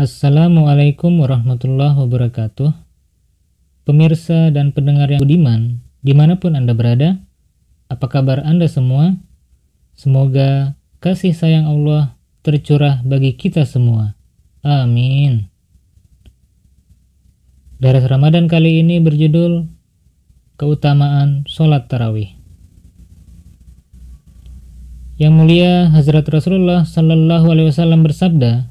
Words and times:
Assalamualaikum 0.00 1.12
warahmatullahi 1.20 1.92
wabarakatuh. 1.92 2.72
Pemirsa 3.84 4.48
dan 4.48 4.72
pendengar 4.72 5.12
yang 5.12 5.20
budiman, 5.20 5.84
di 6.00 6.16
mana 6.16 6.40
pun 6.40 6.56
Anda 6.56 6.72
berada, 6.72 7.20
apa 7.84 8.08
kabar 8.08 8.40
Anda 8.40 8.64
semua? 8.64 9.20
Semoga 9.92 10.72
kasih 11.04 11.36
sayang 11.36 11.68
Allah 11.68 12.16
tercurah 12.40 13.04
bagi 13.04 13.36
kita 13.36 13.68
semua. 13.68 14.16
Amin. 14.64 15.52
Daras 17.76 18.08
Ramadan 18.08 18.48
kali 18.48 18.80
ini 18.80 19.04
berjudul 19.04 19.68
Keutamaan 20.56 21.44
Sholat 21.44 21.92
Tarawih. 21.92 22.40
Yang 25.20 25.32
mulia 25.36 25.92
Hazrat 25.92 26.24
Rasulullah 26.32 26.88
Sallallahu 26.88 27.52
Alaihi 27.52 27.68
Wasallam 27.68 28.00
bersabda, 28.00 28.69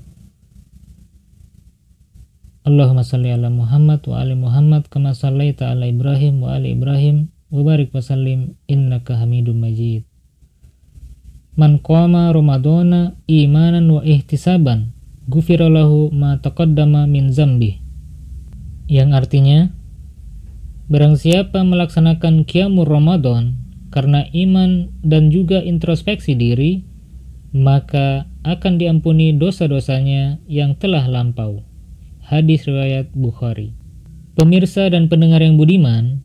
Allahumma 2.68 3.07
salli 3.07 3.32
ala 3.32 3.47
Muhammad 3.47 4.04
wa 4.07 4.20
ali 4.20 4.36
Muhammad 4.36 4.92
kama 4.92 5.15
sallaita 5.15 5.71
ala 5.71 5.88
Ibrahim 5.88 6.43
wa 6.43 6.56
ali 6.56 6.75
Ibrahim 6.75 7.32
wa 7.50 7.61
barik 7.64 7.96
wa 7.96 8.04
sallim 8.04 8.60
innaka 8.68 9.15
hamidum 9.15 9.60
majid. 9.60 10.04
Man 11.56 11.79
qama 11.79 12.32
Ramadana 12.32 13.20
imanan 13.28 13.87
wa 13.92 14.01
ihtisaban 14.04 14.96
gufira 15.28 15.68
lahu 15.68 16.11
ma 16.11 16.39
taqaddama 16.39 17.07
min 17.07 17.32
zambi. 17.32 17.79
Yang 18.89 19.10
artinya 19.14 19.60
Barang 20.89 21.21
siapa 21.21 21.62
melaksanakan 21.62 22.50
qiyamul 22.50 22.89
Ramadan 22.89 23.62
karena 23.93 24.26
iman 24.34 24.89
dan 25.06 25.29
juga 25.29 25.62
introspeksi 25.62 26.34
diri, 26.34 26.82
maka 27.54 28.26
akan 28.42 28.82
diampuni 28.82 29.37
dosa-dosanya 29.37 30.42
yang 30.50 30.73
telah 30.82 31.06
lampau. 31.06 31.62
Hadis 32.30 32.69
riwayat 32.69 33.09
Bukhari. 33.17 33.73
Pemirsa 34.38 34.86
dan 34.94 35.09
pendengar 35.09 35.42
yang 35.42 35.58
budiman, 35.58 36.22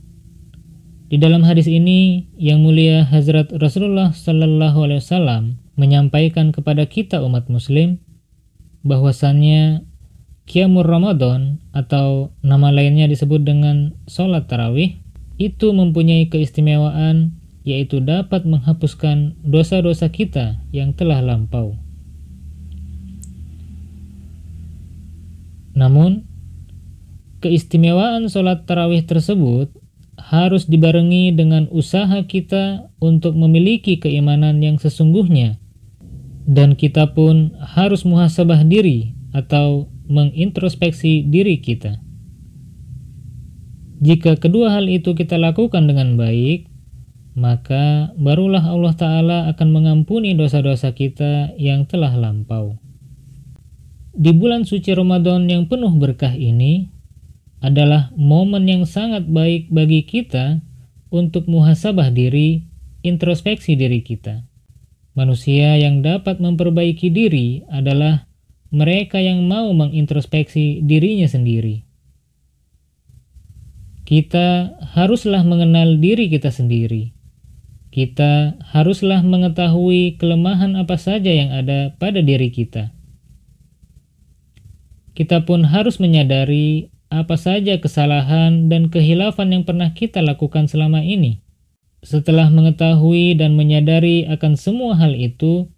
di 1.09 1.17
dalam 1.17 1.41
hadis 1.49 1.65
ini 1.65 2.29
yang 2.37 2.61
mulia 2.61 3.09
Hazrat 3.09 3.49
Rasulullah 3.57 4.13
Sallallahu 4.13 4.85
Alaihi 4.85 5.01
Wasallam 5.01 5.65
menyampaikan 5.81 6.53
kepada 6.53 6.85
kita 6.85 7.25
umat 7.25 7.49
Muslim 7.49 8.05
bahwasannya 8.85 9.89
Qiyamul 10.45 10.85
Ramadan 10.85 11.65
atau 11.73 12.37
nama 12.45 12.69
lainnya 12.69 13.09
disebut 13.09 13.41
dengan 13.41 13.97
sholat 14.05 14.45
tarawih 14.45 15.01
itu 15.41 15.73
mempunyai 15.73 16.29
keistimewaan 16.29 17.41
yaitu 17.65 18.05
dapat 18.05 18.45
menghapuskan 18.45 19.41
dosa-dosa 19.41 20.13
kita 20.13 20.61
yang 20.69 20.93
telah 20.93 21.25
lampau. 21.25 21.81
Namun, 25.75 26.25
keistimewaan 27.43 28.31
sholat 28.31 28.65
tarawih 28.65 29.05
tersebut 29.05 29.75
harus 30.17 30.71
dibarengi 30.71 31.35
dengan 31.35 31.67
usaha 31.69 32.23
kita 32.25 32.89
untuk 33.03 33.35
memiliki 33.35 33.99
keimanan 33.99 34.63
yang 34.63 34.79
sesungguhnya. 34.79 35.59
Dan 36.45 36.79
kita 36.79 37.13
pun 37.13 37.57
harus 37.59 38.07
muhasabah 38.07 38.63
diri 38.65 39.13
atau 39.35 39.91
mengintrospeksi 40.07 41.27
diri 41.27 41.59
kita. 41.59 41.99
Jika 44.05 44.37
kedua 44.37 44.77
hal 44.77 44.85
itu 44.93 45.17
kita 45.17 45.41
lakukan 45.41 45.89
dengan 45.89 46.21
baik, 46.21 46.69
maka 47.35 48.15
barulah 48.21 48.63
Allah 48.63 48.95
Ta'ala 48.95 49.39
akan 49.51 49.69
mengampuni 49.73 50.37
dosa-dosa 50.37 50.93
kita 50.93 51.57
yang 51.57 51.89
telah 51.89 52.13
lampau. 52.13 52.84
Di 54.15 54.31
bulan 54.31 54.63
suci 54.63 54.95
Ramadan 54.95 55.51
yang 55.51 55.67
penuh 55.67 55.91
berkah 55.91 56.31
ini 56.31 56.87
adalah 57.59 58.15
momen 58.15 58.63
yang 58.71 58.87
sangat 58.87 59.27
baik 59.27 59.75
bagi 59.75 60.07
kita 60.07 60.63
untuk 61.11 61.51
muhasabah 61.51 62.15
diri, 62.15 62.63
introspeksi 63.03 63.75
diri 63.75 64.07
kita. 64.07 64.47
Manusia 65.19 65.75
yang 65.83 66.07
dapat 66.07 66.39
memperbaiki 66.39 67.11
diri 67.11 67.67
adalah 67.67 68.31
mereka 68.71 69.19
yang 69.19 69.51
mau 69.51 69.75
mengintrospeksi 69.75 70.87
dirinya 70.87 71.27
sendiri. 71.27 71.83
Kita 74.07 74.79
haruslah 74.95 75.43
mengenal 75.43 75.99
diri 75.99 76.31
kita 76.31 76.55
sendiri. 76.55 77.11
Kita 77.91 78.63
haruslah 78.63 79.27
mengetahui 79.27 80.23
kelemahan 80.23 80.79
apa 80.79 80.95
saja 81.03 81.35
yang 81.35 81.51
ada 81.51 81.99
pada 81.99 82.23
diri 82.23 82.55
kita 82.55 82.94
kita 85.15 85.47
pun 85.47 85.63
harus 85.63 86.03
menyadari 86.03 86.91
apa 87.07 87.39
saja 87.39 87.79
kesalahan 87.79 88.67
dan 88.67 88.91
kehilafan 88.91 89.55
yang 89.55 89.63
pernah 89.63 89.95
kita 89.95 90.19
lakukan 90.19 90.67
selama 90.67 91.07
ini. 91.07 91.39
Setelah 92.05 92.51
mengetahui 92.51 93.39
dan 93.39 93.55
menyadari 93.55 94.27
akan 94.29 94.59
semua 94.59 94.99
hal 94.99 95.15
itu, 95.15 95.71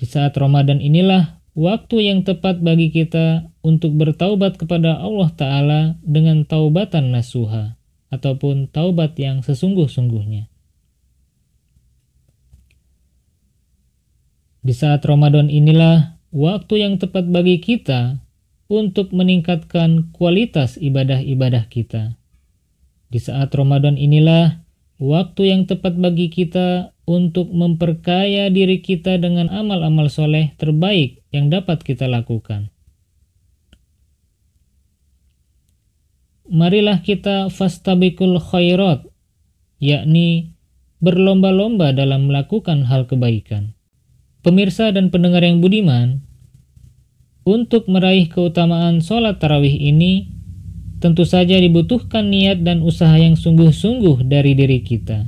di 0.00 0.08
saat 0.08 0.34
Ramadan 0.34 0.80
inilah 0.80 1.38
waktu 1.52 2.10
yang 2.10 2.24
tepat 2.24 2.64
bagi 2.64 2.90
kita 2.90 3.52
untuk 3.60 3.94
bertaubat 3.94 4.56
kepada 4.56 4.98
Allah 4.98 5.30
Ta'ala 5.30 5.80
dengan 6.02 6.42
taubatan 6.48 7.12
nasuha 7.12 7.76
ataupun 8.08 8.72
taubat 8.72 9.14
yang 9.20 9.44
sesungguh-sungguhnya. 9.44 10.48
Di 14.64 14.74
saat 14.74 15.04
Ramadan 15.06 15.52
inilah 15.52 16.18
waktu 16.34 16.82
yang 16.82 16.98
tepat 16.98 17.30
bagi 17.30 17.62
kita 17.62 18.20
untuk 18.68 19.16
meningkatkan 19.16 20.12
kualitas 20.12 20.76
ibadah-ibadah 20.76 21.66
kita. 21.72 22.20
Di 23.08 23.16
saat 23.16 23.48
Ramadan 23.56 23.96
inilah 23.96 24.60
waktu 25.00 25.56
yang 25.56 25.64
tepat 25.64 25.96
bagi 25.96 26.28
kita 26.28 26.92
untuk 27.08 27.48
memperkaya 27.48 28.52
diri 28.52 28.84
kita 28.84 29.16
dengan 29.16 29.48
amal-amal 29.48 30.12
soleh 30.12 30.52
terbaik 30.60 31.24
yang 31.32 31.48
dapat 31.48 31.80
kita 31.80 32.04
lakukan. 32.04 32.68
Marilah 36.48 37.00
kita 37.00 37.48
fastabikul 37.48 38.40
khairat, 38.40 39.08
yakni 39.80 40.52
berlomba-lomba 41.00 41.96
dalam 41.96 42.28
melakukan 42.28 42.84
hal 42.88 43.08
kebaikan. 43.08 43.72
Pemirsa 44.44 44.92
dan 44.92 45.12
pendengar 45.12 45.44
yang 45.44 45.60
budiman, 45.60 46.27
untuk 47.48 47.88
meraih 47.88 48.28
keutamaan 48.28 49.00
sholat 49.00 49.40
tarawih 49.40 49.72
ini, 49.72 50.28
tentu 51.00 51.24
saja 51.24 51.56
dibutuhkan 51.56 52.28
niat 52.28 52.60
dan 52.60 52.84
usaha 52.84 53.16
yang 53.16 53.40
sungguh-sungguh 53.40 54.28
dari 54.28 54.52
diri 54.52 54.84
kita. 54.84 55.24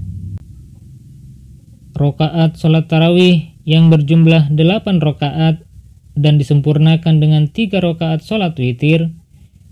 Rokaat 1.96 2.60
sholat 2.60 2.92
tarawih 2.92 3.56
yang 3.64 3.88
berjumlah 3.88 4.52
8 4.52 5.00
rokaat 5.00 5.64
dan 6.12 6.36
disempurnakan 6.36 7.24
dengan 7.24 7.48
tiga 7.48 7.80
rokaat 7.80 8.20
sholat 8.20 8.52
witir, 8.60 9.16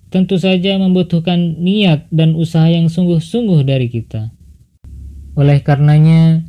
tentu 0.08 0.40
saja 0.40 0.80
membutuhkan 0.80 1.60
niat 1.60 2.08
dan 2.08 2.32
usaha 2.32 2.64
yang 2.64 2.88
sungguh-sungguh 2.88 3.60
dari 3.68 3.92
kita. 3.92 4.32
Oleh 5.36 5.60
karenanya, 5.60 6.48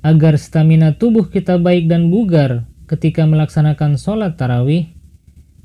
agar 0.00 0.40
stamina 0.40 0.96
tubuh 0.96 1.28
kita 1.28 1.60
baik 1.60 1.88
dan 1.88 2.08
bugar 2.08 2.64
ketika 2.88 3.24
melaksanakan 3.28 3.96
sholat 4.00 4.36
tarawih, 4.36 4.93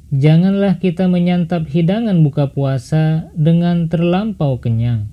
Janganlah 0.10 0.82
kita 0.82 1.06
menyantap 1.06 1.70
hidangan 1.70 2.26
buka 2.26 2.50
puasa 2.50 3.30
dengan 3.38 3.86
terlampau 3.94 4.58
kenyang. 4.58 5.06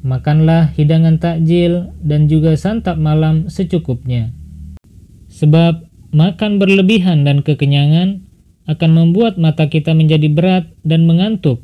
Makanlah 0.00 0.72
hidangan 0.72 1.20
takjil 1.20 1.92
dan 2.00 2.24
juga 2.24 2.56
santap 2.56 2.96
malam 2.96 3.52
secukupnya. 3.52 4.32
Sebab 5.28 5.92
makan 6.16 6.56
berlebihan 6.56 7.28
dan 7.28 7.44
kekenyangan 7.44 8.24
akan 8.64 8.90
membuat 8.96 9.36
mata 9.36 9.68
kita 9.68 9.92
menjadi 9.92 10.32
berat 10.32 10.72
dan 10.80 11.04
mengantuk, 11.04 11.60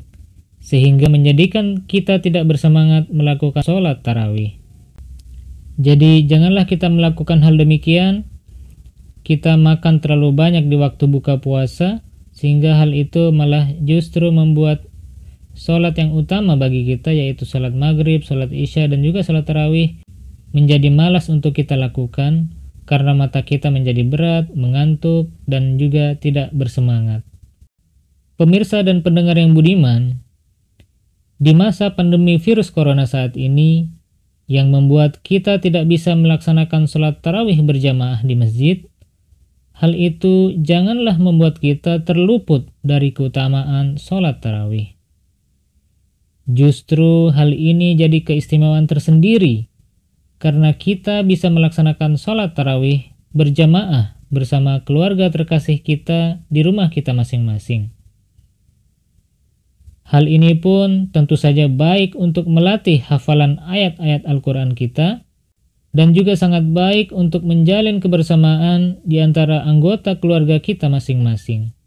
sehingga 0.61 1.09
menjadikan 1.09 1.81
kita 1.89 2.21
tidak 2.21 2.45
bersemangat 2.45 3.09
melakukan 3.09 3.65
sholat 3.65 4.05
tarawih. 4.05 4.53
Jadi 5.81 6.29
janganlah 6.29 6.69
kita 6.69 6.93
melakukan 6.93 7.41
hal 7.41 7.57
demikian, 7.57 8.29
kita 9.23 9.55
makan 9.55 10.03
terlalu 10.03 10.35
banyak 10.35 10.67
di 10.67 10.75
waktu 10.75 11.07
buka 11.07 11.39
puasa, 11.39 12.03
sehingga 12.35 12.75
hal 12.79 12.91
itu 12.91 13.31
malah 13.31 13.71
justru 13.83 14.29
membuat 14.29 14.83
sholat 15.55 15.95
yang 15.95 16.11
utama 16.11 16.57
bagi 16.57 16.83
kita 16.83 17.13
yaitu 17.13 17.47
sholat 17.47 17.71
maghrib, 17.71 18.25
sholat 18.25 18.49
isya 18.51 18.89
dan 18.89 19.05
juga 19.05 19.21
sholat 19.21 19.45
tarawih 19.47 20.01
menjadi 20.53 20.89
malas 20.93 21.29
untuk 21.29 21.55
kita 21.55 21.77
lakukan 21.79 22.53
karena 22.83 23.15
mata 23.15 23.47
kita 23.47 23.71
menjadi 23.71 24.03
berat, 24.03 24.51
mengantuk, 24.51 25.31
dan 25.47 25.79
juga 25.79 26.19
tidak 26.19 26.51
bersemangat. 26.51 27.23
Pemirsa 28.35 28.83
dan 28.83 28.99
pendengar 29.05 29.39
yang 29.39 29.55
budiman, 29.55 30.19
di 31.39 31.55
masa 31.55 31.95
pandemi 31.95 32.35
virus 32.43 32.75
corona 32.75 33.07
saat 33.07 33.39
ini, 33.39 33.87
yang 34.51 34.67
membuat 34.67 35.23
kita 35.23 35.63
tidak 35.63 35.87
bisa 35.87 36.11
melaksanakan 36.11 36.91
sholat 36.91 37.23
tarawih 37.23 37.55
berjamaah 37.63 38.19
di 38.27 38.35
masjid, 38.35 38.83
hal 39.73 39.97
itu 39.97 40.53
janganlah 40.61 41.17
membuat 41.17 41.57
kita 41.57 42.05
terluput 42.05 42.69
dari 42.85 43.11
keutamaan 43.13 43.97
sholat 43.97 44.39
tarawih. 44.39 44.93
Justru 46.45 47.31
hal 47.31 47.55
ini 47.55 47.95
jadi 47.95 48.21
keistimewaan 48.21 48.85
tersendiri 48.85 49.71
karena 50.37 50.75
kita 50.75 51.23
bisa 51.23 51.47
melaksanakan 51.47 52.19
sholat 52.19 52.51
tarawih 52.51 53.15
berjamaah 53.31 54.19
bersama 54.27 54.81
keluarga 54.83 55.29
terkasih 55.29 55.79
kita 55.79 56.43
di 56.49 56.61
rumah 56.65 56.91
kita 56.91 57.15
masing-masing. 57.15 57.93
Hal 60.03 60.27
ini 60.27 60.59
pun 60.59 61.09
tentu 61.15 61.39
saja 61.39 61.71
baik 61.71 62.13
untuk 62.19 62.45
melatih 62.45 62.99
hafalan 63.07 63.57
ayat-ayat 63.63 64.27
Al-Quran 64.27 64.75
kita, 64.75 65.23
dan 65.93 66.17
juga 66.17 66.33
sangat 66.33 66.65
baik 66.73 67.13
untuk 67.13 67.45
menjalin 67.45 68.01
kebersamaan 68.01 68.97
di 69.05 69.21
antara 69.21 69.61
anggota 69.61 70.17
keluarga 70.17 70.57
kita 70.57 70.89
masing-masing. 70.89 71.77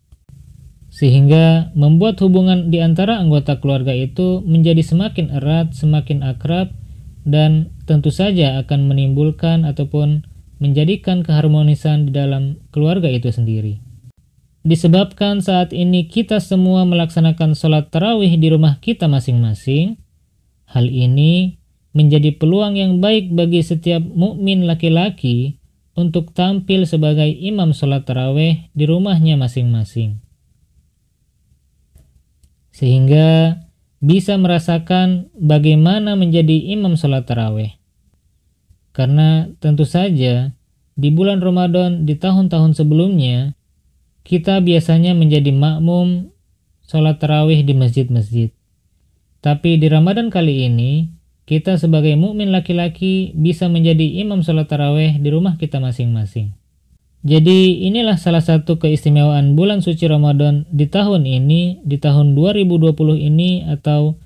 Sehingga 0.95 1.75
membuat 1.75 2.23
hubungan 2.23 2.71
di 2.71 2.81
antara 2.81 3.19
anggota 3.19 3.59
keluarga 3.59 3.93
itu 3.93 4.41
menjadi 4.47 4.81
semakin 4.81 5.35
erat, 5.35 5.75
semakin 5.75 6.23
akrab, 6.23 6.73
dan 7.27 7.75
tentu 7.85 8.15
saja 8.15 8.63
akan 8.63 8.87
menimbulkan 8.87 9.67
ataupun 9.67 10.23
menjadikan 10.63 11.27
keharmonisan 11.27 12.09
di 12.09 12.15
dalam 12.15 12.63
keluarga 12.71 13.11
itu 13.11 13.29
sendiri. 13.29 13.83
Disebabkan 14.63 15.43
saat 15.43 15.75
ini 15.75 16.07
kita 16.07 16.39
semua 16.39 16.87
melaksanakan 16.87 17.59
sholat 17.59 17.91
tarawih 17.91 18.31
di 18.39 18.49
rumah 18.51 18.79
kita 18.79 19.11
masing-masing, 19.11 19.99
hal 20.71 20.87
ini 20.91 21.59
menjadi 21.97 22.37
peluang 22.37 22.77
yang 22.77 23.01
baik 23.01 23.33
bagi 23.33 23.65
setiap 23.65 24.05
mukmin 24.05 24.69
laki-laki 24.69 25.57
untuk 25.97 26.37
tampil 26.37 26.85
sebagai 26.85 27.25
imam 27.25 27.73
sholat 27.73 28.05
tarawih 28.05 28.69
di 28.77 28.85
rumahnya 28.85 29.41
masing-masing. 29.41 30.21
Sehingga 32.77 33.65
bisa 34.05 34.37
merasakan 34.37 35.33
bagaimana 35.33 36.21
menjadi 36.21 36.77
imam 36.77 37.01
sholat 37.01 37.25
tarawih. 37.25 37.73
Karena 38.93 39.49
tentu 39.57 39.89
saja 39.89 40.53
di 40.93 41.09
bulan 41.09 41.41
Ramadan 41.41 42.05
di 42.05 42.13
tahun-tahun 42.21 42.77
sebelumnya 42.77 43.57
kita 44.29 44.61
biasanya 44.61 45.17
menjadi 45.17 45.49
makmum 45.49 46.29
sholat 46.85 47.17
tarawih 47.17 47.65
di 47.65 47.73
masjid-masjid. 47.73 48.53
Tapi 49.41 49.81
di 49.81 49.87
Ramadan 49.89 50.29
kali 50.29 50.69
ini, 50.69 51.16
kita 51.47 51.79
sebagai 51.79 52.19
mukmin 52.19 52.51
laki-laki 52.51 53.31
bisa 53.39 53.71
menjadi 53.71 54.03
imam 54.27 54.43
sholat 54.43 54.67
tarawih 54.67 55.23
di 55.23 55.31
rumah 55.31 55.55
kita 55.55 55.79
masing-masing. 55.79 56.59
Jadi 57.27 57.87
inilah 57.87 58.19
salah 58.19 58.43
satu 58.43 58.79
keistimewaan 58.79 59.55
bulan 59.55 59.83
suci 59.83 60.07
Ramadan 60.07 60.67
di 60.71 60.87
tahun 60.91 61.27
ini, 61.27 61.83
di 61.87 61.99
tahun 61.99 62.35
2020 62.39 62.95
ini 63.19 63.67
atau 63.67 64.19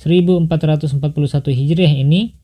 1441 0.00 0.48
Hijriah 1.52 1.92
ini, 1.92 2.36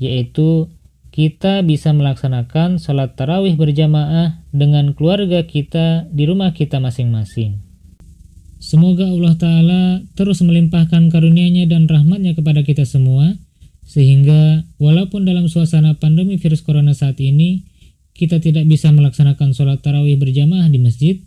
yaitu 0.00 0.68
kita 1.10 1.60
bisa 1.66 1.90
melaksanakan 1.90 2.78
sholat 2.78 3.18
tarawih 3.18 3.58
berjamaah 3.58 4.46
dengan 4.54 4.94
keluarga 4.94 5.42
kita 5.42 6.06
di 6.08 6.24
rumah 6.24 6.54
kita 6.54 6.78
masing-masing. 6.78 7.60
Semoga 8.60 9.08
Allah 9.08 9.34
Ta'ala 9.40 9.82
terus 10.14 10.44
melimpahkan 10.44 11.08
karunia-Nya 11.08 11.64
dan 11.66 11.88
rahmatnya 11.88 12.36
kepada 12.36 12.60
kita 12.60 12.84
semua, 12.84 13.40
sehingga 13.90 14.70
walaupun 14.78 15.26
dalam 15.26 15.50
suasana 15.50 15.98
pandemi 15.98 16.38
virus 16.38 16.62
corona 16.62 16.94
saat 16.94 17.18
ini, 17.18 17.66
kita 18.14 18.38
tidak 18.38 18.70
bisa 18.70 18.94
melaksanakan 18.94 19.50
sholat 19.50 19.82
tarawih 19.82 20.14
berjamaah 20.14 20.70
di 20.70 20.78
masjid, 20.78 21.18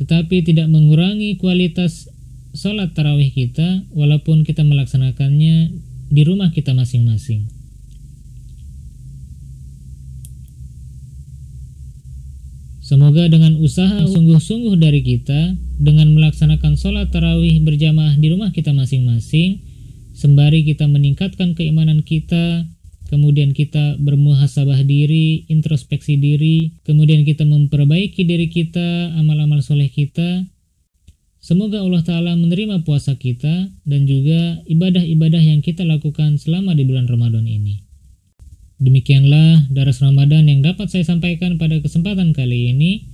tetapi 0.00 0.40
tidak 0.48 0.72
mengurangi 0.72 1.36
kualitas 1.36 2.08
sholat 2.56 2.96
tarawih 2.96 3.28
kita 3.28 3.84
walaupun 3.92 4.48
kita 4.48 4.64
melaksanakannya 4.64 5.76
di 6.08 6.22
rumah 6.24 6.56
kita 6.56 6.72
masing-masing. 6.72 7.52
Semoga 12.80 13.28
dengan 13.28 13.60
usaha 13.60 14.08
sungguh-sungguh 14.08 14.80
dari 14.80 15.04
kita, 15.04 15.52
dengan 15.76 16.16
melaksanakan 16.16 16.80
sholat 16.80 17.12
tarawih 17.12 17.60
berjamaah 17.60 18.16
di 18.16 18.32
rumah 18.32 18.56
kita 18.56 18.72
masing-masing, 18.72 19.73
sembari 20.14 20.62
kita 20.62 20.86
meningkatkan 20.86 21.58
keimanan 21.58 22.06
kita, 22.06 22.64
kemudian 23.10 23.52
kita 23.52 23.98
bermuhasabah 24.00 24.80
diri, 24.86 25.44
introspeksi 25.50 26.16
diri, 26.16 26.78
kemudian 26.86 27.26
kita 27.26 27.42
memperbaiki 27.44 28.22
diri 28.24 28.48
kita, 28.48 29.12
amal-amal 29.18 29.60
soleh 29.60 29.90
kita. 29.90 30.46
Semoga 31.44 31.84
Allah 31.84 32.00
Ta'ala 32.00 32.32
menerima 32.40 32.88
puasa 32.88 33.20
kita 33.20 33.68
dan 33.84 34.00
juga 34.08 34.64
ibadah-ibadah 34.64 35.42
yang 35.44 35.60
kita 35.60 35.84
lakukan 35.84 36.40
selama 36.40 36.72
di 36.72 36.88
bulan 36.88 37.04
Ramadan 37.04 37.44
ini. 37.44 37.84
Demikianlah 38.80 39.68
daras 39.68 40.00
Ramadan 40.00 40.48
yang 40.48 40.64
dapat 40.64 40.88
saya 40.88 41.04
sampaikan 41.04 41.60
pada 41.60 41.78
kesempatan 41.84 42.32
kali 42.32 42.72
ini. 42.72 43.12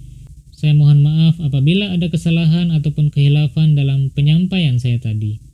Saya 0.55 0.79
mohon 0.79 1.03
maaf 1.03 1.43
apabila 1.43 1.91
ada 1.91 2.07
kesalahan 2.07 2.71
ataupun 2.71 3.11
kehilafan 3.11 3.75
dalam 3.75 4.15
penyampaian 4.15 4.79
saya 4.79 5.03
tadi. 5.03 5.50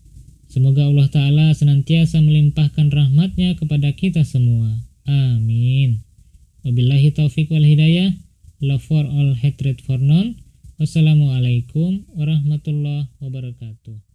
Semoga 0.46 0.87
Allah 0.87 1.10
Ta'ala 1.10 1.46
senantiasa 1.52 2.22
melimpahkan 2.22 2.88
rahmatnya 2.88 3.58
kepada 3.58 3.90
kita 3.93 4.22
semua. 4.22 4.87
Amin. 5.04 6.06
Wabillahi 6.62 7.10
taufiq 7.14 7.50
wal 7.50 7.66
hidayah. 7.66 8.14
Love 8.62 8.82
for 8.87 9.04
all, 9.04 9.34
hatred 9.37 9.82
for 9.82 9.98
none. 9.98 10.38
Wassalamualaikum 10.78 12.08
warahmatullahi 12.14 13.10
wabarakatuh. 13.19 14.06